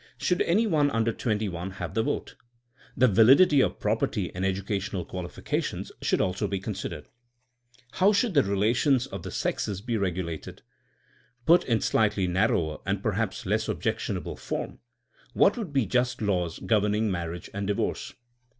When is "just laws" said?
15.85-16.57